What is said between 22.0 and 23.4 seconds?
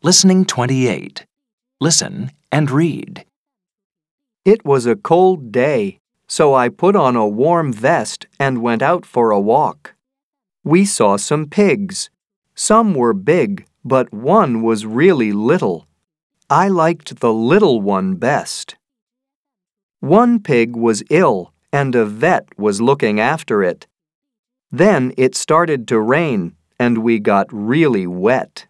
vet was looking